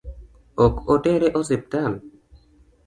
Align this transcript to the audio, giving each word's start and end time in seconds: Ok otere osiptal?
Ok 0.65 0.75
otere 0.95 1.31
osiptal? 1.43 2.01